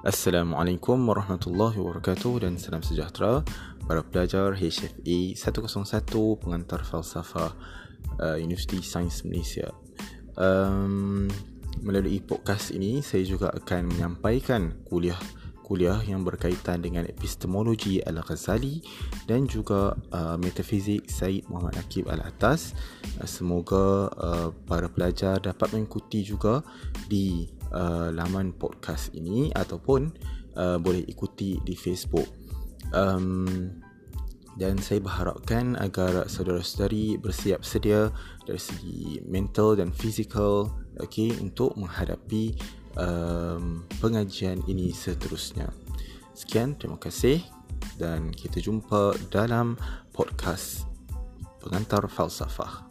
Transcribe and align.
Assalamualaikum 0.00 0.96
warahmatullahi 1.12 1.76
wabarakatuh 1.76 2.48
dan 2.48 2.56
salam 2.56 2.80
sejahtera 2.80 3.44
para 3.84 4.00
pelajar 4.00 4.56
HFA 4.56 5.36
101 5.36 6.40
pengantar 6.40 6.88
falsafah 6.88 7.52
uh, 8.16 8.40
Universiti 8.40 8.80
Sains 8.80 9.20
Malaysia. 9.28 9.68
Um, 10.40 11.28
melalui 11.84 12.24
podcast 12.24 12.72
ini 12.72 13.04
saya 13.04 13.28
juga 13.28 13.52
akan 13.52 13.92
menyampaikan 13.92 14.72
kuliah 14.88 15.20
kuliah 15.70 16.02
yang 16.02 16.26
berkaitan 16.26 16.82
dengan 16.82 17.06
epistemologi 17.06 18.02
Al-Ghazali 18.02 18.82
dan 19.30 19.46
juga 19.46 19.94
uh, 20.10 20.34
metafizik 20.34 21.06
Said 21.06 21.46
Muhammad 21.46 21.78
Akib 21.78 22.10
Al-Atas. 22.10 22.74
Uh, 23.22 23.30
semoga 23.30 24.10
uh, 24.18 24.50
para 24.66 24.90
pelajar 24.90 25.38
dapat 25.38 25.70
mengikuti 25.78 26.26
juga 26.26 26.66
di 27.06 27.46
uh, 27.70 28.10
laman 28.10 28.50
podcast 28.50 29.14
ini 29.14 29.54
ataupun 29.54 30.10
uh, 30.58 30.82
boleh 30.82 31.06
ikuti 31.06 31.62
di 31.62 31.78
Facebook. 31.78 32.26
Um, 32.90 33.70
dan 34.58 34.74
saya 34.82 34.98
berharapkan 34.98 35.78
agar 35.78 36.26
saudara-saudari 36.26 37.14
bersiap 37.22 37.62
sedia 37.62 38.10
dari 38.42 38.58
segi 38.58 39.22
mental 39.22 39.78
dan 39.78 39.94
fizikal 39.94 40.74
okay, 40.98 41.30
untuk 41.38 41.78
menghadapi 41.78 42.58
um, 42.96 43.84
pengajian 44.00 44.62
ini 44.66 44.90
seterusnya. 44.90 45.68
Sekian, 46.34 46.78
terima 46.78 46.96
kasih 46.96 47.44
dan 48.00 48.32
kita 48.32 48.64
jumpa 48.64 49.16
dalam 49.28 49.76
podcast 50.14 50.88
Pengantar 51.60 52.08
Falsafah. 52.08 52.88